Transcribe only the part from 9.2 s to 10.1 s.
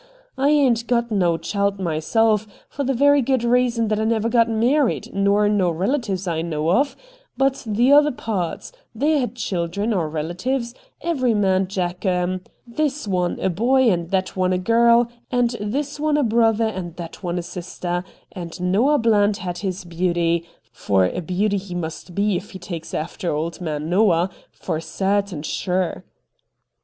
children or